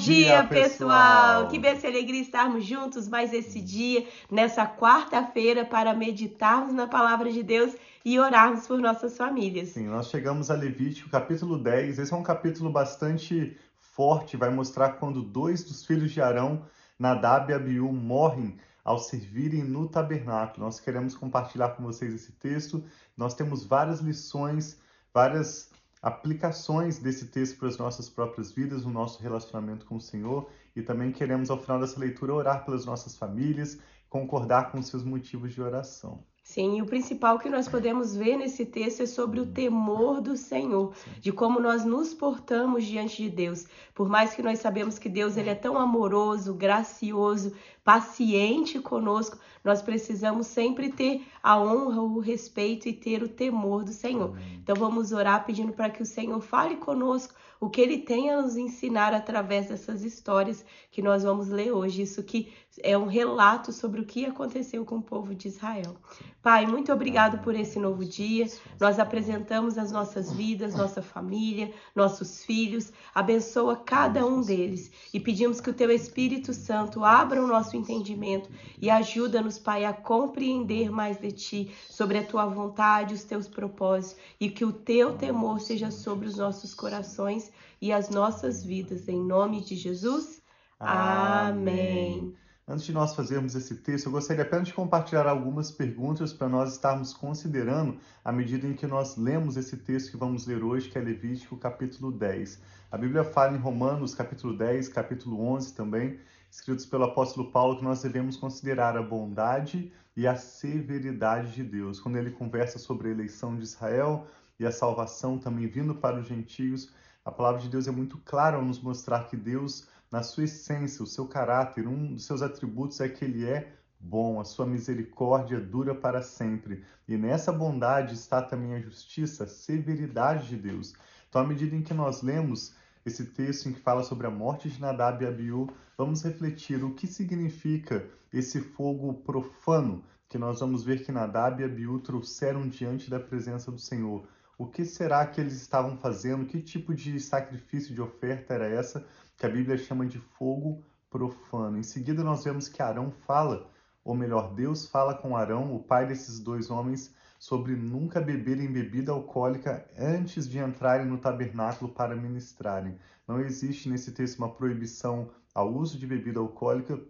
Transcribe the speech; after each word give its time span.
dia, 0.00 0.44
pessoal! 0.44 1.46
Que 1.48 1.58
bênção 1.58 1.90
e 1.90 1.92
alegria 1.92 2.22
estarmos 2.22 2.64
juntos 2.64 3.06
mais 3.06 3.32
esse 3.32 3.60
dia, 3.60 4.06
nessa 4.30 4.66
quarta-feira, 4.66 5.64
para 5.64 5.94
meditarmos 5.94 6.72
na 6.72 6.86
palavra 6.86 7.30
de 7.30 7.42
Deus 7.42 7.74
e 8.04 8.18
orarmos 8.18 8.66
por 8.66 8.78
nossas 8.78 9.16
famílias. 9.16 9.70
Sim, 9.70 9.86
nós 9.86 10.08
chegamos 10.08 10.50
a 10.50 10.54
Levítico, 10.54 11.10
capítulo 11.10 11.58
10. 11.58 11.98
Esse 11.98 12.12
é 12.12 12.16
um 12.16 12.22
capítulo 12.22 12.70
bastante 12.70 13.56
forte, 13.78 14.36
vai 14.36 14.50
mostrar 14.50 14.94
quando 14.94 15.22
dois 15.22 15.64
dos 15.64 15.84
filhos 15.84 16.10
de 16.10 16.22
Arão, 16.22 16.64
Nadab 16.98 17.50
e 17.50 17.54
Abiú, 17.54 17.92
morrem 17.92 18.56
ao 18.82 18.98
servirem 18.98 19.62
no 19.62 19.86
tabernáculo. 19.86 20.64
Nós 20.64 20.80
queremos 20.80 21.14
compartilhar 21.14 21.70
com 21.70 21.82
vocês 21.82 22.14
esse 22.14 22.32
texto. 22.32 22.82
Nós 23.16 23.34
temos 23.34 23.64
várias 23.64 24.00
lições, 24.00 24.80
várias 25.12 25.69
aplicações 26.02 26.98
desse 26.98 27.26
texto 27.26 27.58
para 27.58 27.68
as 27.68 27.76
nossas 27.76 28.08
próprias 28.08 28.52
vidas, 28.52 28.84
no 28.84 28.90
nosso 28.90 29.22
relacionamento 29.22 29.84
com 29.86 29.96
o 29.96 30.00
Senhor 30.00 30.48
e 30.74 30.82
também 30.82 31.12
queremos, 31.12 31.50
ao 31.50 31.58
final 31.58 31.80
dessa 31.80 32.00
leitura, 32.00 32.34
orar 32.34 32.64
pelas 32.64 32.86
nossas 32.86 33.16
famílias, 33.16 33.78
concordar 34.08 34.72
com 34.72 34.78
os 34.78 34.88
seus 34.88 35.04
motivos 35.04 35.52
de 35.52 35.60
oração. 35.60 36.24
Sim, 36.42 36.78
e 36.78 36.82
o 36.82 36.86
principal 36.86 37.38
que 37.38 37.48
nós 37.48 37.68
podemos 37.68 38.16
ver 38.16 38.36
nesse 38.36 38.66
texto 38.66 39.02
é 39.02 39.06
sobre 39.06 39.38
o 39.38 39.46
temor 39.46 40.20
do 40.20 40.36
Senhor, 40.36 40.92
de 41.20 41.30
como 41.30 41.60
nós 41.60 41.84
nos 41.84 42.12
portamos 42.12 42.84
diante 42.84 43.22
de 43.22 43.30
Deus. 43.30 43.66
Por 43.94 44.08
mais 44.08 44.34
que 44.34 44.42
nós 44.42 44.58
sabemos 44.58 44.98
que 44.98 45.08
Deus 45.08 45.36
ele 45.36 45.50
é 45.50 45.54
tão 45.54 45.78
amoroso, 45.78 46.54
gracioso, 46.54 47.54
paciente 47.90 48.78
conosco, 48.78 49.36
nós 49.64 49.82
precisamos 49.82 50.46
sempre 50.46 50.92
ter 50.92 51.26
a 51.42 51.60
honra, 51.60 52.00
o 52.00 52.20
respeito 52.20 52.88
e 52.88 52.92
ter 52.92 53.20
o 53.20 53.28
temor 53.28 53.82
do 53.82 53.92
Senhor. 53.92 54.38
Então 54.62 54.76
vamos 54.76 55.10
orar 55.10 55.44
pedindo 55.44 55.72
para 55.72 55.90
que 55.90 56.00
o 56.00 56.06
Senhor 56.06 56.40
fale 56.40 56.76
conosco 56.76 57.34
o 57.60 57.68
que 57.68 57.80
ele 57.80 57.98
tem 57.98 58.30
a 58.30 58.40
nos 58.40 58.56
ensinar 58.56 59.12
através 59.12 59.68
dessas 59.68 60.02
histórias 60.02 60.64
que 60.90 61.02
nós 61.02 61.22
vamos 61.22 61.48
ler 61.48 61.72
hoje. 61.72 62.02
Isso 62.02 62.22
que 62.22 62.50
é 62.82 62.96
um 62.96 63.06
relato 63.06 63.70
sobre 63.70 64.00
o 64.00 64.06
que 64.06 64.24
aconteceu 64.24 64.82
com 64.84 64.96
o 64.96 65.02
povo 65.02 65.34
de 65.34 65.48
Israel. 65.48 65.94
Pai, 66.42 66.66
muito 66.66 66.90
obrigado 66.90 67.42
por 67.42 67.54
esse 67.54 67.78
novo 67.78 68.02
dia. 68.02 68.46
Nós 68.80 68.98
apresentamos 68.98 69.76
as 69.76 69.92
nossas 69.92 70.32
vidas, 70.32 70.74
nossa 70.74 71.02
família, 71.02 71.70
nossos 71.94 72.42
filhos. 72.46 72.90
Abençoa 73.14 73.76
cada 73.76 74.24
um 74.24 74.40
deles 74.40 74.90
e 75.12 75.20
pedimos 75.20 75.60
que 75.60 75.68
o 75.68 75.74
teu 75.74 75.90
Espírito 75.90 76.54
Santo 76.54 77.04
abra 77.04 77.44
o 77.44 77.46
nosso 77.46 77.76
entendimento 77.80 78.48
e 78.80 78.88
ajuda-nos, 78.88 79.58
Pai, 79.58 79.84
a 79.84 79.92
compreender 79.92 80.90
mais 80.90 81.18
de 81.18 81.32
ti, 81.32 81.74
sobre 81.88 82.18
a 82.18 82.24
tua 82.24 82.46
vontade, 82.46 83.14
os 83.14 83.24
teus 83.24 83.48
propósitos 83.48 84.16
e 84.38 84.48
que 84.48 84.64
o 84.64 84.72
teu 84.72 85.16
temor 85.16 85.60
seja 85.60 85.90
sobre 85.90 86.28
os 86.28 86.36
nossos 86.36 86.74
corações 86.74 87.50
e 87.80 87.92
as 87.92 88.10
nossas 88.10 88.64
vidas. 88.64 89.08
Em 89.08 89.20
nome 89.20 89.60
de 89.62 89.74
Jesus. 89.74 90.40
Amém. 90.78 92.34
Antes 92.70 92.84
de 92.84 92.92
nós 92.92 93.16
fazermos 93.16 93.56
esse 93.56 93.74
texto, 93.74 94.06
eu 94.06 94.12
gostaria 94.12 94.44
apenas 94.44 94.68
de 94.68 94.74
compartilhar 94.74 95.26
algumas 95.26 95.72
perguntas 95.72 96.32
para 96.32 96.48
nós 96.48 96.72
estarmos 96.72 97.12
considerando 97.12 97.98
à 98.24 98.30
medida 98.30 98.64
em 98.64 98.74
que 98.74 98.86
nós 98.86 99.16
lemos 99.16 99.56
esse 99.56 99.76
texto 99.76 100.12
que 100.12 100.16
vamos 100.16 100.46
ler 100.46 100.62
hoje, 100.62 100.88
que 100.88 100.96
é 100.96 101.00
Levítico 101.00 101.56
capítulo 101.56 102.12
10. 102.12 102.62
A 102.92 102.96
Bíblia 102.96 103.24
fala 103.24 103.56
em 103.56 103.60
Romanos 103.60 104.14
capítulo 104.14 104.56
10, 104.56 104.88
capítulo 104.88 105.44
11 105.48 105.74
também, 105.74 106.20
escritos 106.50 106.84
pelo 106.84 107.04
apóstolo 107.04 107.50
Paulo, 107.50 107.78
que 107.78 107.84
nós 107.84 108.02
devemos 108.02 108.36
considerar 108.36 108.96
a 108.96 109.02
bondade 109.02 109.92
e 110.16 110.26
a 110.26 110.36
severidade 110.36 111.52
de 111.52 111.62
Deus. 111.62 112.00
Quando 112.00 112.16
ele 112.16 112.30
conversa 112.30 112.78
sobre 112.78 113.08
a 113.08 113.12
eleição 113.12 113.56
de 113.56 113.62
Israel 113.62 114.26
e 114.58 114.66
a 114.66 114.72
salvação 114.72 115.38
também 115.38 115.66
vindo 115.66 115.94
para 115.94 116.18
os 116.18 116.26
gentios, 116.26 116.92
a 117.24 117.30
palavra 117.30 117.60
de 117.60 117.68
Deus 117.68 117.86
é 117.86 117.90
muito 117.90 118.18
clara 118.18 118.56
ao 118.56 118.64
nos 118.64 118.80
mostrar 118.80 119.24
que 119.28 119.36
Deus 119.36 119.88
na 120.10 120.24
sua 120.24 120.44
essência, 120.44 121.04
o 121.04 121.06
seu 121.06 121.26
caráter, 121.26 121.86
um 121.86 122.14
dos 122.14 122.24
seus 122.24 122.42
atributos 122.42 123.00
é 123.00 123.08
que 123.08 123.24
ele 123.24 123.46
é 123.46 123.72
bom, 124.00 124.40
a 124.40 124.44
sua 124.44 124.66
misericórdia 124.66 125.60
dura 125.60 125.94
para 125.94 126.20
sempre. 126.20 126.84
E 127.06 127.16
nessa 127.16 127.52
bondade 127.52 128.14
está 128.14 128.42
também 128.42 128.74
a 128.74 128.80
justiça, 128.80 129.44
a 129.44 129.46
severidade 129.46 130.48
de 130.48 130.56
Deus. 130.56 130.94
Então, 131.28 131.42
à 131.42 131.46
medida 131.46 131.76
em 131.76 131.82
que 131.82 131.94
nós 131.94 132.22
lemos 132.22 132.74
esse 133.04 133.24
texto 133.26 133.68
em 133.68 133.72
que 133.72 133.80
fala 133.80 134.02
sobre 134.02 134.26
a 134.26 134.30
morte 134.30 134.68
de 134.68 134.80
Nadab 134.80 135.22
e 135.22 135.26
Abiú, 135.26 135.68
vamos 135.96 136.22
refletir 136.22 136.84
o 136.84 136.94
que 136.94 137.06
significa 137.06 138.08
esse 138.32 138.60
fogo 138.60 139.14
profano 139.14 140.04
que 140.28 140.38
nós 140.38 140.60
vamos 140.60 140.84
ver 140.84 141.04
que 141.04 141.10
Nadab 141.10 141.60
e 141.60 141.64
Abiú 141.64 141.98
trouxeram 141.98 142.68
diante 142.68 143.10
da 143.10 143.18
presença 143.18 143.70
do 143.70 143.78
Senhor. 143.78 144.28
O 144.56 144.66
que 144.66 144.84
será 144.84 145.26
que 145.26 145.40
eles 145.40 145.54
estavam 145.54 145.96
fazendo? 145.96 146.46
Que 146.46 146.60
tipo 146.60 146.94
de 146.94 147.18
sacrifício, 147.18 147.94
de 147.94 148.00
oferta 148.00 148.54
era 148.54 148.68
essa? 148.68 149.04
que 149.40 149.46
a 149.46 149.48
Bíblia 149.48 149.78
chama 149.78 150.04
de 150.04 150.18
fogo 150.18 150.84
profano. 151.08 151.78
Em 151.78 151.82
seguida, 151.82 152.22
nós 152.22 152.44
vemos 152.44 152.68
que 152.68 152.82
Arão 152.82 153.10
fala, 153.10 153.70
ou 154.04 154.14
melhor, 154.14 154.52
Deus 154.52 154.86
fala 154.86 155.14
com 155.14 155.34
Arão, 155.34 155.74
o 155.74 155.82
pai 155.82 156.06
desses 156.06 156.38
dois 156.38 156.70
homens, 156.70 157.10
sobre 157.40 157.74
nunca 157.74 158.20
beberem 158.20 158.70
bebida 158.70 159.12
alcoólica 159.12 159.86
antes 159.98 160.46
de 160.46 160.58
entrarem 160.58 161.06
no 161.06 161.16
tabernáculo 161.16 161.90
para 161.90 162.14
ministrarem. 162.14 162.98
Não 163.26 163.40
existe 163.40 163.88
nesse 163.88 164.12
texto 164.12 164.38
uma 164.38 164.50
proibição 164.50 165.30
ao 165.54 165.72
uso 165.72 165.98
de 165.98 166.06
bebida 166.06 166.38
alcoólica, 166.38 167.00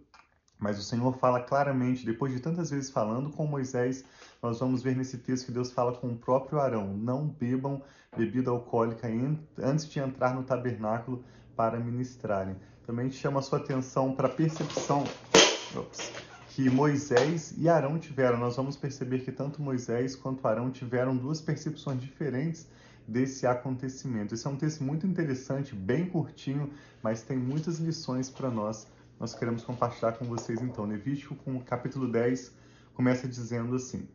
mas 0.57 0.79
o 0.79 0.83
Senhor 0.83 1.11
fala 1.17 1.41
claramente, 1.41 2.05
depois 2.05 2.31
de 2.31 2.39
tantas 2.39 2.69
vezes 2.69 2.89
falando 2.89 3.29
com 3.29 3.45
Moisés, 3.45 4.05
nós 4.41 4.57
vamos 4.57 4.81
ver 4.81 4.95
nesse 4.95 5.17
texto 5.17 5.47
que 5.47 5.51
Deus 5.51 5.73
fala 5.73 5.91
com 5.91 6.07
o 6.07 6.17
próprio 6.17 6.61
Arão: 6.61 6.95
não 6.95 7.27
bebam 7.27 7.81
bebida 8.15 8.51
alcoólica 8.51 9.09
antes 9.57 9.89
de 9.89 9.99
entrar 9.99 10.33
no 10.33 10.43
tabernáculo 10.43 11.25
para 11.57 11.77
ministrarem. 11.77 12.55
Também 12.85 13.11
chama 13.11 13.39
a 13.39 13.43
sua 13.43 13.59
atenção 13.59 14.15
para 14.15 14.27
a 14.27 14.31
percepção 14.31 15.03
ops, 15.75 16.11
que 16.55 16.69
Moisés 16.69 17.53
e 17.57 17.69
Arão 17.69 17.97
tiveram. 17.97 18.37
Nós 18.37 18.57
vamos 18.57 18.75
perceber 18.75 19.19
que 19.19 19.31
tanto 19.31 19.61
Moisés 19.61 20.15
quanto 20.15 20.45
Arão 20.45 20.69
tiveram 20.69 21.15
duas 21.15 21.39
percepções 21.39 22.01
diferentes 22.01 22.67
desse 23.07 23.47
acontecimento. 23.47 24.33
Esse 24.33 24.45
é 24.45 24.49
um 24.49 24.57
texto 24.57 24.83
muito 24.83 25.07
interessante, 25.07 25.73
bem 25.73 26.05
curtinho, 26.05 26.69
mas 27.01 27.21
tem 27.21 27.37
muitas 27.37 27.79
lições 27.79 28.29
para 28.29 28.49
nós. 28.49 28.85
Nós 29.17 29.33
queremos 29.33 29.63
compartilhar 29.63 30.13
com 30.13 30.25
vocês 30.25 30.61
então. 30.61 30.85
Levítico, 30.85 31.35
com 31.35 31.55
o 31.55 31.63
capítulo 31.63 32.07
10, 32.07 32.53
começa 32.93 33.29
dizendo 33.29 33.75
assim: 33.75 34.05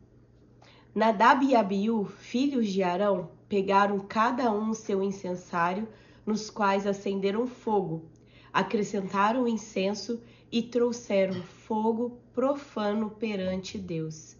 Nadab 0.93 1.43
e 1.43 1.55
Abiú, 1.55 2.05
filhos 2.05 2.67
de 2.67 2.83
Arão, 2.83 3.31
pegaram 3.49 3.99
cada 3.99 4.51
um 4.51 4.75
seu 4.75 5.01
incensário 5.01 5.87
nos 6.23 6.51
quais 6.51 6.85
acenderam 6.85 7.47
fogo, 7.47 8.05
acrescentaram 8.53 9.47
incenso 9.47 10.21
e 10.51 10.61
trouxeram 10.61 11.41
fogo 11.43 12.19
profano 12.33 13.09
perante 13.09 13.77
Deus. 13.77 14.35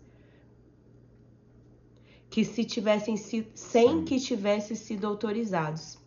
Que 2.29 2.45
se 2.45 2.63
tivessem 2.63 3.17
sido, 3.17 3.49
sem 3.55 4.03
que 4.03 4.19
tivessem 4.19 4.75
sido 4.75 5.05
autorizados. 5.07 5.97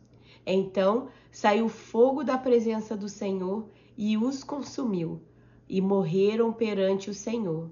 Então 0.46 1.08
saiu 1.30 1.68
fogo 1.68 2.24
da 2.24 2.38
presença 2.38 2.96
do 2.96 3.08
Senhor 3.08 3.68
e 3.96 4.16
os 4.16 4.42
consumiu, 4.42 5.20
e 5.68 5.80
morreram 5.80 6.52
perante 6.52 7.10
o 7.10 7.14
Senhor. 7.14 7.70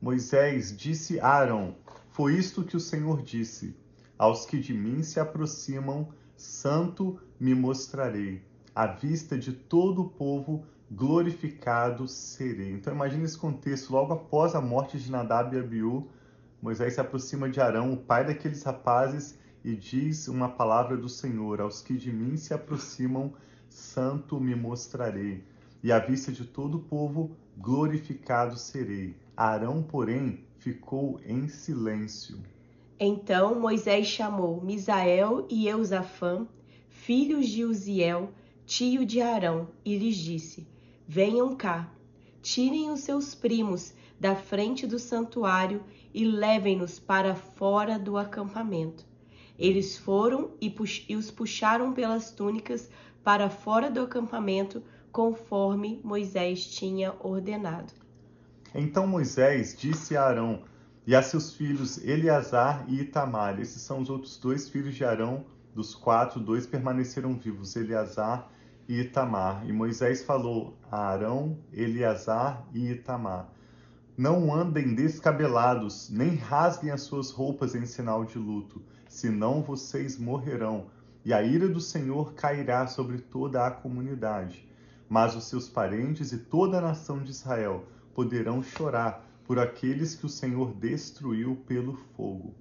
Moisés 0.00 0.76
disse 0.76 1.20
a 1.20 1.28
Arão: 1.28 1.76
Foi 2.10 2.34
isto 2.34 2.64
que 2.64 2.76
o 2.76 2.80
Senhor 2.80 3.22
disse: 3.22 3.76
Aos 4.18 4.44
que 4.44 4.58
de 4.58 4.74
mim 4.74 5.02
se 5.02 5.20
aproximam, 5.20 6.08
santo 6.36 7.20
me 7.38 7.54
mostrarei. 7.54 8.42
À 8.74 8.86
vista 8.86 9.38
de 9.38 9.52
todo 9.52 10.02
o 10.02 10.08
povo, 10.08 10.64
glorificado 10.94 12.06
serei. 12.06 12.72
Então 12.72 12.92
imagine 12.92 13.24
esse 13.24 13.38
contexto, 13.38 13.92
logo 13.92 14.12
após 14.12 14.54
a 14.54 14.60
morte 14.60 14.98
de 14.98 15.10
Nadab 15.10 15.56
e 15.56 15.58
Abiú, 15.58 16.06
Moisés 16.60 16.94
se 16.94 17.00
aproxima 17.00 17.48
de 17.48 17.60
Arão, 17.60 17.92
o 17.92 17.96
pai 17.96 18.24
daqueles 18.24 18.62
rapazes, 18.62 19.38
e 19.64 19.74
diz 19.74 20.28
uma 20.28 20.48
palavra 20.48 20.96
do 20.96 21.08
Senhor: 21.08 21.60
Aos 21.60 21.80
que 21.80 21.96
de 21.96 22.12
mim 22.12 22.36
se 22.36 22.52
aproximam, 22.52 23.32
santo 23.68 24.38
me 24.38 24.54
mostrarei. 24.54 25.42
E 25.82 25.90
à 25.90 25.98
vista 25.98 26.30
de 26.30 26.44
todo 26.44 26.76
o 26.76 26.82
povo, 26.82 27.36
glorificado 27.56 28.56
serei. 28.56 29.16
Arão, 29.36 29.82
porém, 29.82 30.44
ficou 30.58 31.18
em 31.24 31.48
silêncio. 31.48 32.38
Então 33.00 33.58
Moisés 33.58 34.06
chamou 34.06 34.60
Misael 34.62 35.46
e 35.48 35.66
Eusafã, 35.66 36.46
filhos 36.88 37.48
de 37.48 37.64
Uziel, 37.64 38.30
tio 38.66 39.04
de 39.04 39.20
Arão, 39.20 39.68
e 39.84 39.96
lhes 39.96 40.16
disse: 40.16 40.66
Venham 41.06 41.54
cá, 41.56 41.88
tirem 42.40 42.90
os 42.90 43.00
seus 43.00 43.34
primos 43.34 43.92
da 44.18 44.34
frente 44.36 44.86
do 44.86 44.98
santuário 44.98 45.82
e 46.14 46.24
levem-nos 46.24 46.98
para 46.98 47.34
fora 47.34 47.98
do 47.98 48.16
acampamento. 48.16 49.04
Eles 49.58 49.96
foram 49.96 50.50
e, 50.60 50.74
e 51.08 51.16
os 51.16 51.30
puxaram 51.30 51.92
pelas 51.92 52.30
túnicas 52.30 52.88
para 53.22 53.48
fora 53.48 53.90
do 53.90 54.00
acampamento, 54.00 54.82
conforme 55.10 56.00
Moisés 56.02 56.66
tinha 56.66 57.14
ordenado. 57.20 57.92
Então 58.74 59.06
Moisés 59.06 59.76
disse 59.76 60.16
a 60.16 60.24
Arão: 60.24 60.62
e 61.06 61.14
a 61.14 61.22
seus 61.22 61.54
filhos 61.54 62.02
Eleazar 62.04 62.84
e 62.88 63.00
Itamar. 63.00 63.60
Esses 63.60 63.82
são 63.82 64.00
os 64.00 64.08
outros 64.08 64.36
dois 64.36 64.68
filhos 64.68 64.94
de 64.94 65.04
Arão, 65.04 65.44
dos 65.74 65.94
quatro, 65.94 66.40
dois 66.40 66.66
permaneceram 66.66 67.34
vivos, 67.34 67.76
Eleazar 67.76 68.48
e 68.48 68.61
e 68.92 69.00
Itamar. 69.00 69.66
E 69.66 69.72
Moisés 69.72 70.22
falou 70.22 70.76
a 70.90 71.06
Arão, 71.06 71.56
Eleazar 71.72 72.68
e 72.74 72.90
Itamar: 72.90 73.50
Não 74.18 74.54
andem 74.54 74.94
descabelados, 74.94 76.10
nem 76.10 76.34
rasguem 76.34 76.90
as 76.90 77.00
suas 77.00 77.30
roupas 77.30 77.74
em 77.74 77.86
sinal 77.86 78.22
de 78.22 78.36
luto, 78.36 78.82
senão 79.08 79.62
vocês 79.62 80.18
morrerão, 80.18 80.88
e 81.24 81.32
a 81.32 81.42
ira 81.42 81.70
do 81.70 81.80
Senhor 81.80 82.34
cairá 82.34 82.86
sobre 82.86 83.16
toda 83.16 83.66
a 83.66 83.70
comunidade. 83.70 84.68
Mas 85.08 85.34
os 85.34 85.44
seus 85.44 85.70
parentes 85.70 86.30
e 86.30 86.36
toda 86.36 86.76
a 86.76 86.82
nação 86.82 87.22
de 87.22 87.30
Israel 87.30 87.86
poderão 88.14 88.62
chorar 88.62 89.26
por 89.46 89.58
aqueles 89.58 90.14
que 90.14 90.26
o 90.26 90.28
Senhor 90.28 90.74
destruiu 90.74 91.56
pelo 91.66 91.94
fogo. 91.94 92.54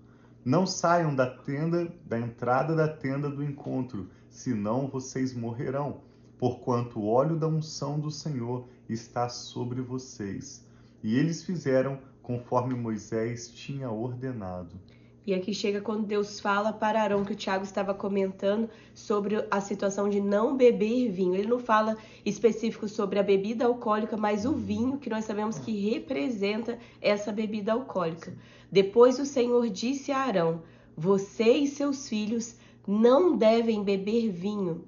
Não 0.45 0.66
saiam 0.66 1.13
da 1.13 1.30
tenda, 1.30 1.94
da 2.06 2.18
entrada 2.18 2.74
da 2.74 2.88
tenda 2.88 3.30
do 3.30 3.44
encontro, 3.44 4.10
senão 4.30 4.88
vocês 4.88 5.33
morrerão 5.33 6.10
porquanto 6.42 7.00
o 7.00 7.08
óleo 7.08 7.36
da 7.36 7.48
unção 7.48 8.00
do 8.00 8.10
Senhor 8.10 8.66
está 8.90 9.30
sobre 9.30 9.80
vocês. 9.80 10.66
E 11.04 11.16
eles 11.16 11.44
fizeram 11.44 12.00
conforme 12.24 12.74
Moisés 12.74 13.48
tinha 13.48 13.92
ordenado. 13.92 14.72
E 15.24 15.36
aqui 15.36 15.54
chega 15.54 15.80
quando 15.80 16.08
Deus 16.08 16.40
fala 16.40 16.74
para 16.74 17.00
Arão, 17.00 17.24
que 17.24 17.34
o 17.34 17.36
Tiago 17.36 17.64
estava 17.64 17.94
comentando 17.94 18.68
sobre 18.96 19.46
a 19.52 19.62
situação 19.62 20.10
de 20.10 20.20
não 20.20 20.58
beber 20.58 21.12
vinho. 21.12 21.36
Ele 21.36 21.48
não 21.48 21.60
fala 21.60 21.96
específico 22.26 22.88
sobre 22.88 23.20
a 23.20 23.24
bebida 23.24 23.66
alcoólica, 23.66 24.18
mas 24.18 24.44
o 24.44 24.54
vinho, 24.54 24.98
que 24.98 25.12
nós 25.12 25.26
sabemos 25.26 25.60
que 25.60 25.92
representa 25.92 26.80
essa 27.00 27.32
bebida 27.32 27.74
alcoólica. 27.74 28.36
Depois 28.72 29.20
o 29.20 29.28
Senhor 29.28 29.70
disse 29.70 30.12
a 30.12 30.18
Arão: 30.18 30.64
Você 30.98 31.52
e 31.52 31.68
seus 31.68 32.10
filhos 32.10 32.56
não 32.88 33.38
devem 33.38 33.84
beber 33.84 34.32
vinho, 34.32 34.86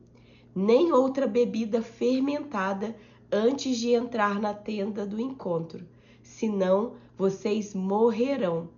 nem 0.55 0.91
outra 0.91 1.27
bebida 1.27 1.81
fermentada 1.81 2.95
antes 3.31 3.77
de 3.77 3.91
entrar 3.91 4.39
na 4.39 4.53
tenda 4.53 5.05
do 5.05 5.19
encontro, 5.19 5.85
senão 6.21 6.93
vocês 7.17 7.73
morrerão. 7.73 8.69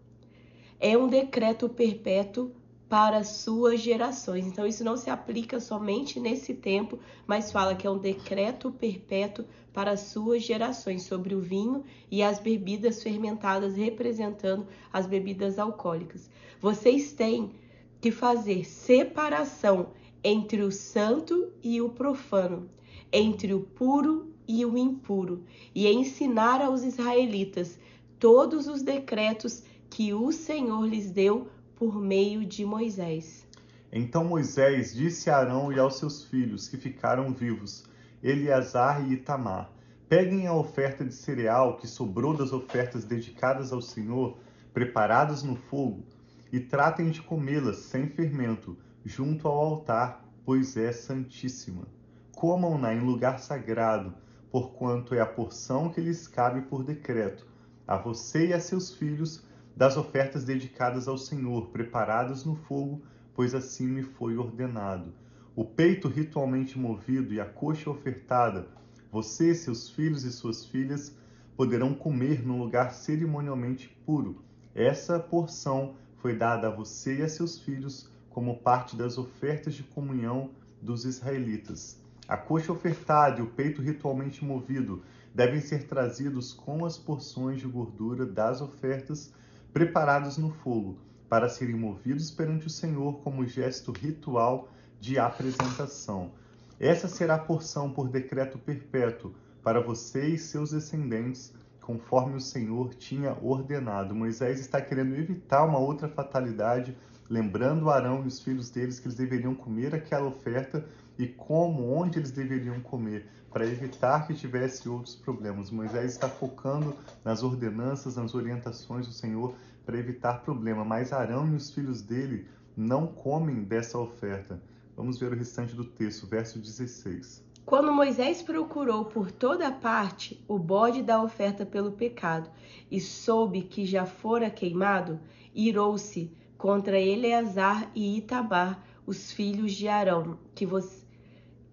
É 0.79 0.97
um 0.97 1.07
decreto 1.07 1.67
perpétuo 1.67 2.51
para 2.87 3.23
suas 3.23 3.81
gerações. 3.81 4.45
Então, 4.45 4.65
isso 4.65 4.83
não 4.83 4.95
se 4.95 5.09
aplica 5.09 5.59
somente 5.59 6.19
nesse 6.19 6.53
tempo, 6.53 6.99
mas 7.25 7.51
fala 7.51 7.75
que 7.75 7.87
é 7.87 7.89
um 7.89 7.97
decreto 7.97 8.71
perpétuo 8.71 9.45
para 9.73 9.97
suas 9.97 10.43
gerações 10.43 11.03
sobre 11.03 11.35
o 11.35 11.41
vinho 11.41 11.83
e 12.09 12.23
as 12.23 12.39
bebidas 12.39 13.01
fermentadas, 13.03 13.75
representando 13.75 14.67
as 14.93 15.05
bebidas 15.05 15.59
alcoólicas. 15.59 16.29
Vocês 16.61 17.11
têm 17.11 17.51
que 17.99 18.11
fazer 18.11 18.63
separação 18.65 19.87
entre 20.27 20.63
o 20.63 20.71
santo 20.71 21.53
e 21.61 21.79
o 21.79 21.89
profano, 21.89 22.67
entre 23.13 23.53
o 23.53 23.59
puro 23.59 24.33
e 24.47 24.65
o 24.65 24.75
impuro, 24.75 25.43
e 25.73 25.87
ensinar 25.87 26.61
aos 26.61 26.81
israelitas 26.81 27.77
todos 28.17 28.67
os 28.67 28.81
decretos 28.81 29.61
que 29.87 30.15
o 30.15 30.31
Senhor 30.31 30.87
lhes 30.87 31.11
deu 31.11 31.47
por 31.75 32.01
meio 32.01 32.43
de 32.43 32.65
Moisés. 32.65 33.45
Então 33.93 34.25
Moisés 34.25 34.95
disse 34.95 35.29
a 35.29 35.37
Arão 35.37 35.71
e 35.71 35.79
aos 35.79 35.99
seus 35.99 36.23
filhos 36.23 36.67
que 36.67 36.75
ficaram 36.75 37.31
vivos, 37.31 37.83
Eleazar 38.23 39.07
e 39.07 39.13
Itamar: 39.13 39.71
Peguem 40.09 40.47
a 40.47 40.55
oferta 40.55 41.05
de 41.05 41.13
cereal 41.13 41.77
que 41.77 41.87
sobrou 41.87 42.35
das 42.35 42.51
ofertas 42.51 43.05
dedicadas 43.05 43.71
ao 43.71 43.79
Senhor, 43.79 44.39
preparadas 44.73 45.43
no 45.43 45.55
fogo, 45.55 46.03
e 46.51 46.59
tratem 46.59 47.11
de 47.11 47.21
comê-las 47.21 47.77
sem 47.77 48.07
fermento, 48.07 48.75
junto 49.05 49.47
ao 49.47 49.57
altar, 49.57 50.27
pois 50.43 50.75
é 50.75 50.91
santíssima. 50.91 51.87
Comam-na 52.35 52.93
em 52.93 52.99
lugar 52.99 53.39
sagrado, 53.39 54.13
porquanto 54.49 55.13
é 55.13 55.21
a 55.21 55.25
porção 55.25 55.89
que 55.89 56.01
lhes 56.01 56.27
cabe 56.27 56.61
por 56.61 56.83
decreto, 56.83 57.45
a 57.87 57.95
você 57.97 58.47
e 58.47 58.53
a 58.53 58.59
seus 58.59 58.91
filhos, 58.91 59.45
das 59.75 59.95
ofertas 59.95 60.43
dedicadas 60.43 61.07
ao 61.07 61.17
Senhor, 61.17 61.67
preparadas 61.67 62.43
no 62.43 62.55
fogo, 62.55 63.01
pois 63.35 63.53
assim 63.53 63.87
me 63.87 64.01
foi 64.01 64.37
ordenado. 64.37 65.13
O 65.55 65.63
peito 65.63 66.07
ritualmente 66.07 66.79
movido 66.79 67.33
e 67.33 67.39
a 67.39 67.45
coxa 67.45 67.89
ofertada, 67.89 68.67
você, 69.11 69.53
seus 69.53 69.89
filhos 69.89 70.23
e 70.23 70.31
suas 70.31 70.65
filhas 70.65 71.15
poderão 71.55 71.93
comer 71.93 72.45
num 72.45 72.57
lugar 72.57 72.91
cerimonialmente 72.93 73.87
puro. 74.05 74.43
Essa 74.73 75.19
porção 75.19 75.95
foi 76.17 76.35
dada 76.35 76.67
a 76.67 76.75
você 76.75 77.19
e 77.19 77.21
a 77.21 77.29
seus 77.29 77.57
filhos 77.59 78.09
como 78.35 78.57
parte 78.57 78.97
das 78.97 79.17
ofertas 79.17 79.75
de 79.75 79.81
comunhão 79.81 80.49
dos 80.81 81.05
israelitas. 81.05 81.97
A 82.27 82.35
coxa 82.35 82.73
ofertada 82.73 83.39
e 83.39 83.41
o 83.41 83.47
peito 83.47 83.81
ritualmente 83.81 84.43
movido 84.43 85.03
devem 85.33 85.61
ser 85.61 85.87
trazidos 85.87 86.51
com 86.51 86.83
as 86.83 86.97
porções 86.97 87.61
de 87.61 87.65
gordura 87.65 88.25
das 88.25 88.59
ofertas 88.59 89.31
preparadas 89.71 90.37
no 90.37 90.49
fogo, 90.49 90.97
para 91.29 91.47
serem 91.47 91.77
movidos 91.77 92.29
perante 92.29 92.67
o 92.67 92.69
Senhor 92.69 93.21
como 93.21 93.47
gesto 93.47 93.93
ritual 93.93 94.67
de 94.99 95.17
apresentação. 95.17 96.31
Essa 96.77 97.07
será 97.07 97.35
a 97.35 97.39
porção 97.39 97.89
por 97.89 98.09
decreto 98.09 98.59
perpétuo 98.59 99.33
para 99.63 99.79
você 99.79 100.27
e 100.27 100.37
seus 100.37 100.71
descendentes, 100.71 101.53
conforme 101.79 102.35
o 102.35 102.41
Senhor 102.41 102.95
tinha 102.95 103.37
ordenado. 103.41 104.13
Moisés 104.13 104.59
está 104.59 104.81
querendo 104.81 105.15
evitar 105.15 105.63
uma 105.63 105.79
outra 105.79 106.09
fatalidade 106.09 106.97
lembrando 107.29 107.89
Arão 107.89 108.23
e 108.23 108.27
os 108.27 108.39
filhos 108.39 108.69
deles 108.69 108.99
que 108.99 109.07
eles 109.07 109.17
deveriam 109.17 109.55
comer 109.55 109.95
aquela 109.95 110.27
oferta 110.27 110.85
e 111.17 111.27
como, 111.27 111.91
onde 111.93 112.19
eles 112.19 112.31
deveriam 112.31 112.79
comer, 112.81 113.27
para 113.51 113.65
evitar 113.65 114.27
que 114.27 114.33
tivesse 114.33 114.87
outros 114.89 115.15
problemas. 115.15 115.71
Moisés 115.71 116.11
está 116.11 116.27
focando 116.27 116.95
nas 117.23 117.41
ordenanças, 117.41 118.17
nas 118.17 118.35
orientações 118.35 119.07
do 119.07 119.13
Senhor 119.13 119.55
para 119.85 119.97
evitar 119.97 120.41
problema, 120.41 120.83
mas 120.83 121.13
Arão 121.13 121.47
e 121.47 121.55
os 121.55 121.71
filhos 121.71 122.01
dele 122.01 122.47
não 122.75 123.07
comem 123.07 123.63
dessa 123.63 123.97
oferta. 123.97 124.61
Vamos 124.95 125.19
ver 125.19 125.31
o 125.31 125.35
restante 125.35 125.75
do 125.75 125.85
texto, 125.85 126.27
verso 126.27 126.59
16. 126.59 127.45
Quando 127.65 127.93
Moisés 127.93 128.41
procurou 128.41 129.05
por 129.05 129.31
toda 129.31 129.71
parte 129.71 130.43
o 130.47 130.59
bode 130.59 131.01
da 131.01 131.21
oferta 131.21 131.65
pelo 131.65 131.93
pecado 131.93 132.49
e 132.91 133.01
soube 133.01 133.63
que 133.63 133.85
já 133.85 134.05
fora 134.05 134.49
queimado, 134.49 135.19
irou-se 135.53 136.31
contra 136.65 136.99
Eleazar 136.99 137.91
e 137.93 138.17
Itabar, 138.17 138.83
os 139.05 139.31
filhos 139.31 139.73
de 139.73 139.87
Arão, 139.87 140.39
que, 140.55 140.67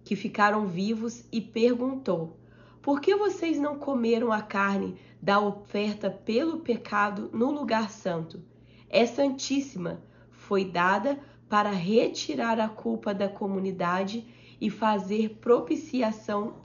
que 0.05 0.15
ficaram 0.15 0.67
vivos, 0.67 1.25
e 1.31 1.41
perguntou: 1.41 2.37
Por 2.79 3.01
que 3.01 3.15
vocês 3.15 3.57
não 3.57 3.79
comeram 3.79 4.31
a 4.31 4.39
carne 4.39 4.95
da 5.19 5.39
oferta 5.39 6.11
pelo 6.11 6.59
pecado 6.59 7.31
no 7.33 7.49
lugar 7.49 7.89
santo? 7.89 8.39
É 8.87 9.03
santíssima, 9.07 9.99
foi 10.29 10.63
dada 10.63 11.19
para 11.49 11.71
retirar 11.71 12.59
a 12.59 12.69
culpa 12.69 13.15
da 13.15 13.27
comunidade 13.27 14.23
e 14.61 14.69
fazer 14.69 15.39
propiciação 15.41 16.57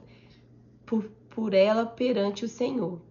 por, 0.85 1.05
por 1.31 1.55
ela 1.55 1.83
perante 1.83 2.45
o 2.45 2.47
Senhor. 2.47 3.01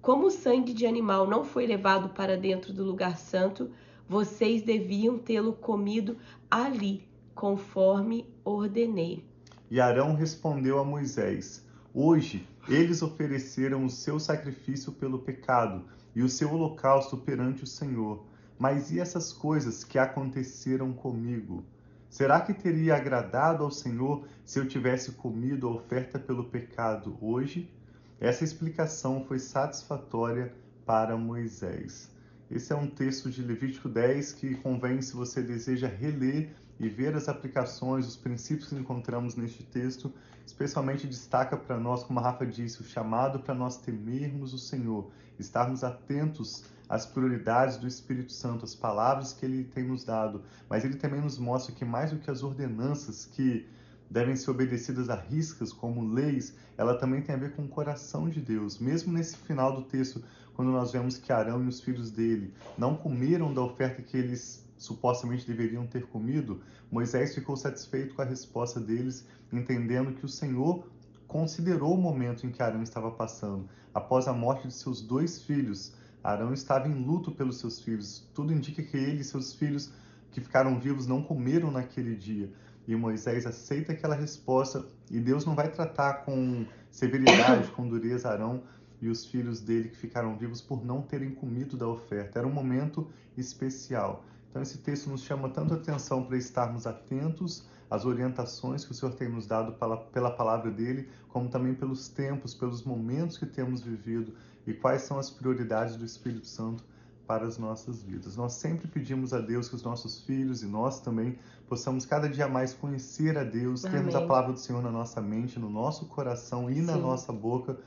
Como 0.00 0.28
o 0.28 0.30
sangue 0.30 0.72
de 0.72 0.86
animal 0.86 1.26
não 1.26 1.42
foi 1.42 1.66
levado 1.66 2.10
para 2.10 2.36
dentro 2.36 2.72
do 2.72 2.84
lugar 2.84 3.16
santo, 3.16 3.68
vocês 4.10 4.62
deviam 4.62 5.16
tê-lo 5.16 5.52
comido 5.52 6.16
ali, 6.50 7.08
conforme 7.32 8.26
ordenei. 8.44 9.24
E 9.70 9.80
Arão 9.80 10.16
respondeu 10.16 10.80
a 10.80 10.84
Moisés: 10.84 11.64
Hoje 11.94 12.44
eles 12.68 13.02
ofereceram 13.02 13.84
o 13.84 13.88
seu 13.88 14.18
sacrifício 14.18 14.90
pelo 14.90 15.20
pecado 15.20 15.84
e 16.12 16.24
o 16.24 16.28
seu 16.28 16.52
holocausto 16.52 17.18
perante 17.18 17.62
o 17.62 17.68
Senhor. 17.68 18.24
Mas 18.58 18.90
e 18.90 18.98
essas 18.98 19.32
coisas 19.32 19.84
que 19.84 19.96
aconteceram 19.96 20.92
comigo? 20.92 21.62
Será 22.08 22.40
que 22.40 22.52
teria 22.52 22.96
agradado 22.96 23.62
ao 23.62 23.70
Senhor 23.70 24.26
se 24.44 24.58
eu 24.58 24.66
tivesse 24.66 25.12
comido 25.12 25.68
a 25.68 25.70
oferta 25.70 26.18
pelo 26.18 26.46
pecado 26.46 27.16
hoje? 27.20 27.70
Essa 28.18 28.42
explicação 28.42 29.24
foi 29.24 29.38
satisfatória 29.38 30.52
para 30.84 31.16
Moisés. 31.16 32.10
Esse 32.50 32.72
é 32.72 32.76
um 32.76 32.88
texto 32.88 33.30
de 33.30 33.42
Levítico 33.42 33.88
10 33.88 34.32
que 34.32 34.56
convém, 34.56 35.00
se 35.00 35.14
você 35.14 35.40
deseja 35.40 35.86
reler 35.86 36.50
e 36.80 36.88
ver 36.88 37.14
as 37.14 37.28
aplicações, 37.28 38.08
os 38.08 38.16
princípios 38.16 38.70
que 38.70 38.74
encontramos 38.74 39.36
neste 39.36 39.62
texto, 39.62 40.12
especialmente 40.44 41.06
destaca 41.06 41.56
para 41.56 41.78
nós, 41.78 42.02
como 42.02 42.18
a 42.18 42.22
Rafa 42.22 42.44
disse, 42.44 42.80
o 42.80 42.84
chamado 42.84 43.38
para 43.38 43.54
nós 43.54 43.76
temermos 43.76 44.52
o 44.52 44.58
Senhor, 44.58 45.12
estarmos 45.38 45.84
atentos 45.84 46.64
às 46.88 47.06
prioridades 47.06 47.76
do 47.76 47.86
Espírito 47.86 48.32
Santo, 48.32 48.64
às 48.64 48.74
palavras 48.74 49.32
que 49.32 49.46
ele 49.46 49.62
tem 49.62 49.84
nos 49.84 50.02
dado, 50.02 50.42
mas 50.68 50.84
ele 50.84 50.96
também 50.96 51.20
nos 51.20 51.38
mostra 51.38 51.72
que 51.72 51.84
mais 51.84 52.10
do 52.10 52.18
que 52.18 52.32
as 52.32 52.42
ordenanças 52.42 53.26
que 53.26 53.64
devem 54.10 54.34
ser 54.34 54.50
obedecidas 54.50 55.08
a 55.08 55.14
riscas 55.14 55.72
como 55.72 56.04
leis, 56.04 56.54
ela 56.76 56.98
também 56.98 57.22
tem 57.22 57.34
a 57.34 57.38
ver 57.38 57.52
com 57.52 57.62
o 57.62 57.68
coração 57.68 58.28
de 58.28 58.40
Deus. 58.40 58.78
Mesmo 58.78 59.12
nesse 59.12 59.36
final 59.36 59.74
do 59.74 59.82
texto, 59.82 60.22
quando 60.54 60.72
nós 60.72 60.90
vemos 60.90 61.16
que 61.16 61.32
Arão 61.32 61.64
e 61.64 61.68
os 61.68 61.80
filhos 61.80 62.10
dele 62.10 62.52
não 62.76 62.96
comeram 62.96 63.54
da 63.54 63.62
oferta 63.62 64.02
que 64.02 64.16
eles 64.16 64.68
supostamente 64.76 65.46
deveriam 65.46 65.86
ter 65.86 66.06
comido, 66.06 66.60
Moisés 66.90 67.34
ficou 67.34 67.56
satisfeito 67.56 68.14
com 68.14 68.22
a 68.22 68.24
resposta 68.24 68.80
deles, 68.80 69.26
entendendo 69.52 70.12
que 70.12 70.24
o 70.24 70.28
Senhor 70.28 70.84
considerou 71.28 71.94
o 71.94 72.00
momento 72.00 72.44
em 72.44 72.50
que 72.50 72.62
Arão 72.62 72.82
estava 72.82 73.12
passando. 73.12 73.68
Após 73.94 74.26
a 74.26 74.32
morte 74.32 74.66
de 74.66 74.74
seus 74.74 75.00
dois 75.00 75.42
filhos, 75.42 75.94
Arão 76.24 76.52
estava 76.52 76.88
em 76.88 76.94
luto 76.94 77.30
pelos 77.30 77.58
seus 77.58 77.80
filhos. 77.80 78.28
Tudo 78.34 78.52
indica 78.52 78.82
que 78.82 78.96
ele 78.96 79.20
e 79.20 79.24
seus 79.24 79.54
filhos 79.54 79.92
que 80.32 80.40
ficaram 80.40 80.78
vivos 80.78 81.06
não 81.06 81.22
comeram 81.22 81.70
naquele 81.70 82.16
dia. 82.16 82.52
E 82.86 82.96
Moisés 82.96 83.46
aceita 83.46 83.92
aquela 83.92 84.14
resposta 84.14 84.84
e 85.10 85.20
Deus 85.20 85.44
não 85.44 85.54
vai 85.54 85.70
tratar 85.70 86.24
com 86.24 86.66
severidade, 86.90 87.70
com 87.72 87.88
dureza 87.88 88.28
Arão 88.28 88.62
e 89.00 89.08
os 89.08 89.24
filhos 89.24 89.60
dele 89.60 89.88
que 89.88 89.96
ficaram 89.96 90.36
vivos 90.36 90.60
por 90.60 90.84
não 90.84 91.02
terem 91.02 91.30
comido 91.30 91.76
da 91.76 91.86
oferta. 91.86 92.38
Era 92.38 92.48
um 92.48 92.52
momento 92.52 93.08
especial. 93.36 94.24
Então 94.50 94.62
esse 94.62 94.78
texto 94.78 95.08
nos 95.08 95.22
chama 95.22 95.48
tanto 95.48 95.74
atenção 95.74 96.24
para 96.24 96.36
estarmos 96.36 96.86
atentos 96.86 97.64
às 97.88 98.04
orientações 98.04 98.84
que 98.84 98.92
o 98.92 98.94
Senhor 98.94 99.14
tem 99.14 99.28
nos 99.28 99.46
dado 99.46 99.72
pela, 99.72 99.96
pela 99.96 100.30
palavra 100.30 100.70
dele, 100.70 101.08
como 101.28 101.48
também 101.48 101.74
pelos 101.74 102.08
tempos, 102.08 102.54
pelos 102.54 102.82
momentos 102.82 103.38
que 103.38 103.46
temos 103.46 103.80
vivido 103.80 104.34
e 104.66 104.72
quais 104.74 105.02
são 105.02 105.18
as 105.18 105.30
prioridades 105.30 105.96
do 105.96 106.04
Espírito 106.04 106.46
Santo 106.46 106.84
para 107.30 107.46
as 107.46 107.58
nossas 107.58 108.02
vidas. 108.02 108.36
Nós 108.36 108.54
sempre 108.54 108.88
pedimos 108.88 109.32
a 109.32 109.38
Deus 109.38 109.68
que 109.68 109.76
os 109.76 109.84
nossos 109.84 110.18
filhos 110.18 110.64
e 110.64 110.66
nós 110.66 110.98
também 110.98 111.38
possamos 111.68 112.04
cada 112.04 112.28
dia 112.28 112.48
mais 112.48 112.74
conhecer 112.74 113.38
a 113.38 113.44
Deus, 113.44 113.84
Amém. 113.84 113.98
termos 113.98 114.16
a 114.16 114.26
palavra 114.26 114.52
do 114.52 114.58
Senhor 114.58 114.82
na 114.82 114.90
nossa 114.90 115.20
mente, 115.20 115.56
no 115.56 115.70
nosso 115.70 116.06
coração 116.06 116.68
e 116.68 116.74
Sim. 116.74 116.82
na 116.82 116.96
nossa 116.96 117.32
boca, 117.32 117.78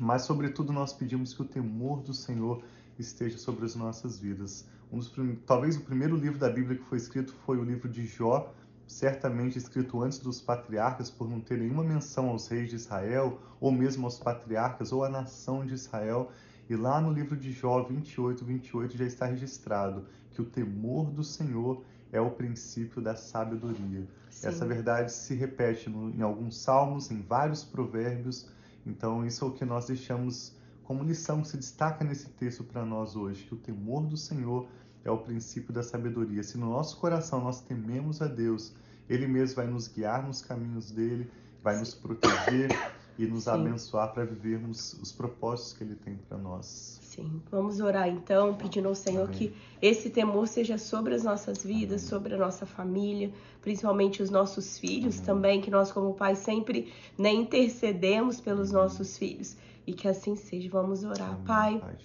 mas 0.00 0.22
sobretudo 0.22 0.72
nós 0.72 0.94
pedimos 0.94 1.34
que 1.34 1.42
o 1.42 1.44
temor 1.44 2.00
do 2.00 2.14
Senhor 2.14 2.62
esteja 2.98 3.36
sobre 3.36 3.66
as 3.66 3.74
nossas 3.74 4.18
vidas. 4.18 4.64
Um 4.90 4.96
dos, 4.96 5.12
talvez 5.44 5.76
o 5.76 5.80
primeiro 5.80 6.16
livro 6.16 6.38
da 6.38 6.48
Bíblia 6.48 6.78
que 6.78 6.84
foi 6.84 6.96
escrito 6.96 7.34
foi 7.44 7.58
o 7.58 7.64
livro 7.64 7.90
de 7.90 8.06
Jó, 8.06 8.54
certamente 8.86 9.58
escrito 9.58 10.02
antes 10.02 10.18
dos 10.18 10.40
patriarcas, 10.40 11.10
por 11.10 11.28
não 11.28 11.42
ter 11.42 11.58
nenhuma 11.58 11.84
menção 11.84 12.30
aos 12.30 12.48
reis 12.48 12.70
de 12.70 12.76
Israel, 12.76 13.38
ou 13.60 13.70
mesmo 13.70 14.06
aos 14.06 14.18
patriarcas, 14.18 14.92
ou 14.92 15.04
à 15.04 15.10
nação 15.10 15.66
de 15.66 15.74
Israel. 15.74 16.32
E 16.68 16.76
lá 16.76 17.00
no 17.00 17.12
livro 17.12 17.36
de 17.36 17.50
Jó 17.50 17.82
28, 17.82 18.44
28 18.44 18.96
já 18.96 19.04
está 19.04 19.26
registrado 19.26 20.04
que 20.30 20.42
o 20.42 20.44
temor 20.44 21.10
do 21.10 21.24
Senhor 21.24 21.82
é 22.12 22.20
o 22.20 22.30
princípio 22.30 23.00
da 23.00 23.16
sabedoria. 23.16 24.06
Sim. 24.30 24.48
Essa 24.48 24.66
verdade 24.66 25.12
se 25.12 25.34
repete 25.34 25.88
no, 25.88 26.10
em 26.10 26.22
alguns 26.22 26.58
salmos, 26.58 27.10
em 27.10 27.22
vários 27.22 27.64
provérbios. 27.64 28.50
Então, 28.86 29.24
isso 29.26 29.44
é 29.44 29.48
o 29.48 29.52
que 29.52 29.64
nós 29.64 29.86
deixamos 29.86 30.56
como 30.84 31.04
lição 31.04 31.42
que 31.42 31.48
se 31.48 31.56
destaca 31.56 32.04
nesse 32.04 32.28
texto 32.30 32.64
para 32.64 32.84
nós 32.84 33.14
hoje, 33.14 33.44
que 33.44 33.54
o 33.54 33.58
temor 33.58 34.06
do 34.06 34.16
Senhor 34.16 34.68
é 35.04 35.10
o 35.10 35.18
princípio 35.18 35.72
da 35.72 35.82
sabedoria. 35.82 36.42
Se 36.42 36.56
no 36.56 36.70
nosso 36.70 36.98
coração 36.98 37.42
nós 37.42 37.60
tememos 37.60 38.22
a 38.22 38.26
Deus, 38.26 38.74
Ele 39.08 39.26
mesmo 39.26 39.56
vai 39.56 39.66
nos 39.66 39.88
guiar 39.88 40.26
nos 40.26 40.42
caminhos 40.42 40.90
dele, 40.90 41.30
vai 41.62 41.78
nos 41.78 41.94
proteger 41.94 42.70
e 43.18 43.26
nos 43.26 43.44
Sim. 43.44 43.50
abençoar 43.50 44.12
para 44.14 44.24
vivermos 44.24 44.94
os 45.02 45.10
propósitos 45.10 45.72
que 45.72 45.84
Ele 45.84 45.96
tem 45.96 46.16
para 46.28 46.38
nós. 46.38 47.00
Sim, 47.02 47.42
vamos 47.50 47.80
orar 47.80 48.08
então, 48.08 48.54
pedindo 48.54 48.86
ao 48.86 48.94
Senhor 48.94 49.24
Amém. 49.24 49.36
que 49.36 49.54
esse 49.82 50.08
temor 50.08 50.46
seja 50.46 50.78
sobre 50.78 51.14
as 51.14 51.24
nossas 51.24 51.64
vidas, 51.64 52.02
Amém. 52.02 52.10
sobre 52.10 52.34
a 52.34 52.38
nossa 52.38 52.64
família, 52.64 53.32
principalmente 53.60 54.22
os 54.22 54.30
nossos 54.30 54.78
filhos 54.78 55.16
Amém. 55.16 55.26
também, 55.26 55.60
que 55.60 55.70
nós 55.70 55.90
como 55.90 56.14
pais 56.14 56.38
sempre 56.38 56.92
né, 57.18 57.32
intercedemos 57.32 58.40
pelos 58.40 58.70
nossos 58.70 59.18
filhos. 59.18 59.56
E 59.84 59.94
que 59.94 60.06
assim 60.06 60.36
seja. 60.36 60.68
Vamos 60.68 61.02
orar. 61.02 61.38
Pai, 61.46 61.78
Pai 61.78 61.96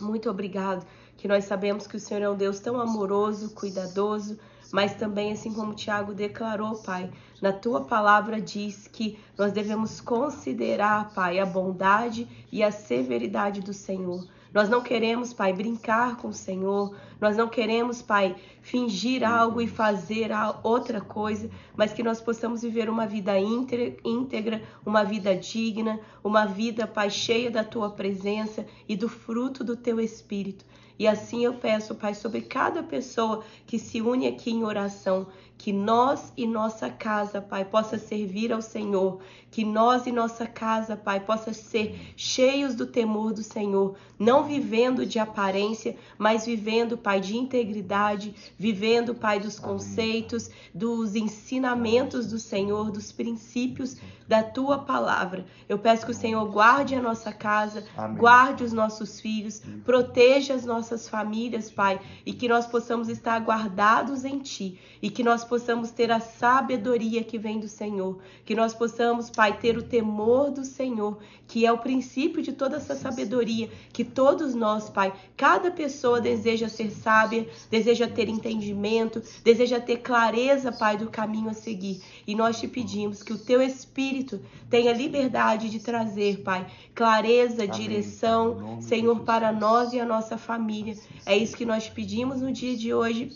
muito 0.00 0.28
obrigado, 0.30 0.86
que 1.16 1.26
nós 1.26 1.44
sabemos 1.44 1.86
que 1.86 1.96
o 1.96 2.00
Senhor 2.00 2.22
é 2.22 2.30
um 2.30 2.36
Deus 2.36 2.60
tão 2.60 2.80
amoroso, 2.80 3.50
cuidadoso, 3.50 4.38
mas 4.72 4.94
também, 4.94 5.32
assim 5.32 5.52
como 5.52 5.74
Tiago 5.74 6.12
declarou, 6.14 6.76
Pai, 6.76 7.10
na 7.40 7.52
tua 7.52 7.82
palavra 7.84 8.40
diz 8.40 8.88
que 8.88 9.18
nós 9.36 9.52
devemos 9.52 10.00
considerar, 10.00 11.12
Pai, 11.14 11.38
a 11.38 11.46
bondade 11.46 12.28
e 12.52 12.62
a 12.62 12.70
severidade 12.70 13.60
do 13.60 13.72
Senhor. 13.72 14.26
Nós 14.52 14.68
não 14.68 14.80
queremos, 14.80 15.32
Pai, 15.32 15.52
brincar 15.52 16.16
com 16.16 16.28
o 16.28 16.32
Senhor. 16.32 16.96
Nós 17.20 17.36
não 17.36 17.48
queremos, 17.48 18.00
Pai, 18.00 18.34
fingir 18.62 19.22
algo 19.22 19.60
e 19.60 19.66
fazer 19.66 20.30
outra 20.62 21.00
coisa, 21.00 21.50
mas 21.76 21.92
que 21.92 22.02
nós 22.02 22.20
possamos 22.20 22.62
viver 22.62 22.88
uma 22.88 23.06
vida 23.06 23.34
íntegra, 23.38 24.62
uma 24.84 25.04
vida 25.04 25.34
digna, 25.36 26.00
uma 26.24 26.46
vida, 26.46 26.86
Pai, 26.86 27.10
cheia 27.10 27.50
da 27.50 27.62
tua 27.62 27.90
presença 27.90 28.66
e 28.88 28.96
do 28.96 29.08
fruto 29.08 29.62
do 29.62 29.76
teu 29.76 30.00
espírito. 30.00 30.64
E 30.98 31.06
assim 31.06 31.44
eu 31.44 31.54
peço, 31.54 31.94
Pai, 31.94 32.14
sobre 32.14 32.40
cada 32.42 32.82
pessoa 32.82 33.44
que 33.66 33.78
se 33.78 34.00
une 34.02 34.26
aqui 34.26 34.50
em 34.50 34.64
oração, 34.64 35.26
que 35.58 35.72
nós 35.72 36.32
e 36.36 36.46
nossa 36.46 36.88
casa, 36.88 37.42
Pai, 37.42 37.64
possa 37.64 37.98
servir 37.98 38.52
ao 38.52 38.62
Senhor, 38.62 39.18
que 39.50 39.64
nós 39.64 40.06
e 40.06 40.12
nossa 40.12 40.46
casa, 40.46 40.96
Pai, 40.96 41.18
possa 41.18 41.52
ser 41.52 42.14
cheios 42.16 42.76
do 42.76 42.86
temor 42.86 43.32
do 43.32 43.42
Senhor, 43.42 43.96
não 44.16 44.44
vivendo 44.44 45.04
de 45.04 45.18
aparência, 45.18 45.96
mas 46.16 46.46
vivendo, 46.46 46.96
Pai, 46.96 47.20
de 47.20 47.36
integridade, 47.36 48.34
vivendo, 48.56 49.16
Pai, 49.16 49.40
dos 49.40 49.58
conceitos, 49.58 50.48
dos 50.72 51.16
ensinamentos 51.16 52.28
do 52.28 52.38
Senhor, 52.38 52.92
dos 52.92 53.10
princípios 53.10 53.96
da 54.28 54.42
tua 54.42 54.78
palavra. 54.78 55.46
Eu 55.68 55.78
peço 55.78 56.04
que 56.04 56.12
o 56.12 56.14
Senhor 56.14 56.44
guarde 56.50 56.94
a 56.94 57.00
nossa 57.00 57.32
casa, 57.32 57.84
Amém. 57.96 58.16
guarde 58.16 58.62
os 58.62 58.72
nossos 58.72 59.20
filhos, 59.20 59.62
proteja 59.84 60.54
as 60.54 60.64
nossas 60.64 61.08
famílias, 61.08 61.70
Pai, 61.70 61.98
e 62.24 62.32
que 62.32 62.46
nós 62.46 62.66
possamos 62.66 63.08
estar 63.08 63.40
guardados 63.40 64.24
em 64.24 64.38
ti 64.38 64.78
e 65.00 65.10
que 65.10 65.24
nós 65.24 65.44
possamos 65.48 65.90
ter 65.90 66.12
a 66.12 66.20
sabedoria 66.20 67.24
que 67.24 67.38
vem 67.38 67.58
do 67.58 67.66
Senhor, 67.66 68.18
que 68.44 68.54
nós 68.54 68.74
possamos, 68.74 69.30
Pai, 69.30 69.58
ter 69.58 69.76
o 69.76 69.82
temor 69.82 70.50
do 70.50 70.64
Senhor, 70.64 71.18
que 71.46 71.64
é 71.64 71.72
o 71.72 71.78
princípio 71.78 72.42
de 72.42 72.52
toda 72.52 72.76
essa 72.76 72.94
sabedoria, 72.94 73.70
que 73.92 74.04
todos 74.04 74.54
nós, 74.54 74.90
Pai, 74.90 75.12
cada 75.36 75.70
pessoa 75.70 76.20
deseja 76.20 76.68
ser 76.68 76.90
sábia, 76.90 77.48
deseja 77.70 78.06
ter 78.06 78.28
entendimento, 78.28 79.22
deseja 79.42 79.80
ter 79.80 79.98
clareza, 79.98 80.70
Pai, 80.70 80.96
do 80.96 81.08
caminho 81.08 81.48
a 81.48 81.54
seguir. 81.54 82.02
E 82.26 82.34
nós 82.34 82.60
te 82.60 82.68
pedimos 82.68 83.22
que 83.22 83.32
o 83.32 83.38
teu 83.38 83.62
Espírito 83.62 84.40
tenha 84.68 84.92
liberdade 84.92 85.70
de 85.70 85.80
trazer, 85.80 86.42
Pai, 86.42 86.66
clareza, 86.94 87.64
Amém. 87.64 87.74
direção, 87.74 88.78
Senhor, 88.82 89.20
para 89.20 89.50
nós 89.50 89.92
e 89.92 89.98
a 89.98 90.04
nossa 90.04 90.36
família. 90.36 90.94
É 91.24 91.36
isso 91.36 91.56
que 91.56 91.64
nós 91.64 91.84
te 91.84 91.92
pedimos 91.92 92.42
no 92.42 92.52
dia 92.52 92.76
de 92.76 92.92
hoje 92.92 93.32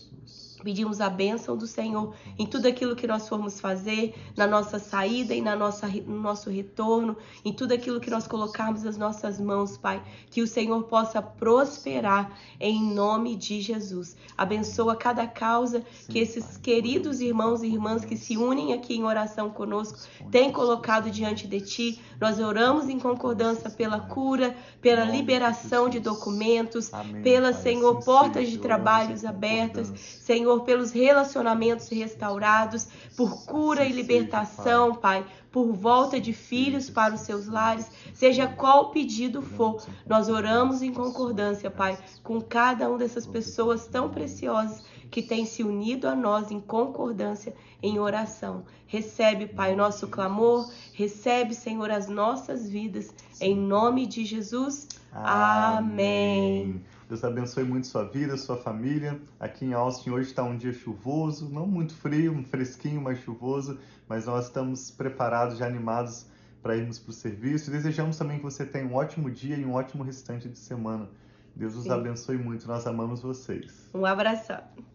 Pedimos 0.63 1.01
a 1.01 1.11
bênção 1.11 1.57
do 1.57 1.67
Senhor 1.67 2.15
em 2.39 2.47
tudo 2.47 2.67
aquilo 2.67 2.95
que 2.95 3.07
nós 3.07 3.29
formos 3.29 3.61
fazer, 3.61 4.15
na 4.37 4.47
nossa 4.47 4.79
saída 4.79 5.35
e 5.35 5.41
na 5.41 5.57
nossa, 5.57 5.87
no 5.89 6.21
nosso 6.21 6.51
retorno, 6.51 7.17
em 7.45 7.53
tudo 7.53 7.73
aquilo 7.73 8.01
que 8.01 8.11
nós 8.11 8.27
colocarmos 8.27 8.87
as 8.87 8.97
nossas 8.97 9.41
mãos, 9.41 9.77
Pai. 9.77 10.03
Que 10.31 10.43
o 10.43 10.47
Senhor 10.47 10.83
possa 10.85 11.21
prosperar 11.21 12.37
em 12.61 12.83
nome 12.83 13.37
de 13.37 13.61
Jesus. 13.61 14.17
Abençoa 14.37 14.95
cada 14.95 15.27
causa 15.27 15.83
que 16.09 16.19
esses 16.19 16.57
queridos 16.57 17.21
irmãos 17.21 17.63
e 17.63 17.67
irmãs 17.67 18.05
que 18.05 18.17
se 18.17 18.37
unem 18.37 18.73
aqui 18.73 18.95
em 18.95 19.05
oração 19.05 19.51
conosco 19.51 19.99
têm 20.31 20.53
colocado 20.53 21.11
diante 21.11 21.47
de 21.47 21.61
Ti. 21.61 22.01
Nós 22.21 22.39
oramos 22.39 22.89
em 22.89 22.99
concordância 22.99 23.69
pela 23.71 23.99
cura, 24.01 24.55
pela 24.81 25.05
liberação 25.05 25.89
de 25.89 25.99
documentos, 25.99 26.91
pela, 27.23 27.53
Senhor, 27.53 28.03
portas 28.05 28.49
de 28.49 28.59
trabalhos 28.59 29.25
abertas, 29.25 29.93
Senhor 30.21 30.52
Senhor, 30.53 30.61
pelos 30.65 30.91
relacionamentos 30.91 31.89
restaurados, 31.89 32.87
por 33.17 33.47
cura 33.47 33.85
e 33.85 33.93
libertação, 33.93 34.95
Pai, 34.95 35.25
por 35.51 35.73
volta 35.73 36.21
de 36.21 36.33
filhos 36.33 36.91
para 36.91 37.15
os 37.15 37.23
seus 37.23 37.47
lares, 37.47 37.91
seja 38.13 38.47
qual 38.47 38.91
pedido 38.91 39.41
for, 39.41 39.83
nós 40.07 40.29
oramos 40.29 40.83
em 40.83 40.93
concordância, 40.93 41.71
Pai, 41.71 41.99
com 42.23 42.41
cada 42.41 42.89
uma 42.89 42.99
dessas 42.99 43.27
pessoas 43.27 43.87
tão 43.87 44.11
preciosas 44.11 44.83
que 45.11 45.23
têm 45.23 45.45
se 45.45 45.63
unido 45.63 46.07
a 46.07 46.15
nós 46.15 46.51
em 46.51 46.61
concordância 46.61 47.55
em 47.83 47.99
oração. 47.99 48.65
Recebe, 48.87 49.47
Pai, 49.47 49.73
o 49.73 49.77
nosso 49.77 50.09
clamor, 50.09 50.71
recebe, 50.93 51.55
Senhor, 51.55 51.91
as 51.91 52.09
nossas 52.09 52.69
vidas, 52.69 53.15
em 53.41 53.57
nome 53.57 54.07
de 54.07 54.25
Jesus. 54.25 54.89
Amém. 55.13 56.83
Deus 57.13 57.25
abençoe 57.25 57.65
muito 57.65 57.87
sua 57.87 58.05
vida, 58.05 58.39
sua 58.39 58.57
família. 58.57 59.21
Aqui 59.39 59.67
em 59.67 59.75
Austin 59.75 60.09
hoje 60.09 60.31
está 60.31 60.43
um 60.43 60.57
dia 60.57 60.73
chuvoso, 60.73 61.47
não 61.51 61.67
muito 61.67 61.93
frio, 61.95 62.33
um 62.33 62.43
fresquinho, 62.43 63.03
mas 63.03 63.19
chuvoso, 63.19 63.79
mas 64.09 64.25
nós 64.25 64.47
estamos 64.47 64.91
preparados 64.91 65.61
e 65.61 65.63
animados 65.63 66.25
para 66.63 66.75
irmos 66.75 66.99
para 66.99 67.11
o 67.11 67.13
serviço. 67.13 67.69
E 67.69 67.73
desejamos 67.75 68.17
também 68.17 68.39
que 68.39 68.45
você 68.45 68.65
tenha 68.65 68.87
um 68.87 68.95
ótimo 68.95 69.31
dia 69.31 69.57
e 69.57 69.63
um 69.67 69.75
ótimo 69.75 70.03
restante 70.03 70.49
de 70.49 70.59
semana. 70.59 71.07
Deus 71.55 71.77
os 71.77 71.91
abençoe 71.91 72.39
muito. 72.39 72.67
Nós 72.67 72.87
amamos 72.87 73.21
vocês. 73.21 73.91
Um 73.93 74.07
abraço. 74.07 74.55